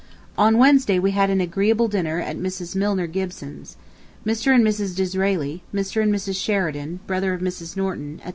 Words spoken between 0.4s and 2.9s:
Wednesday we had an agreeable dinner at Mrs.